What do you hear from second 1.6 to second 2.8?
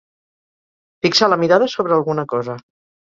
sobre alguna cosa.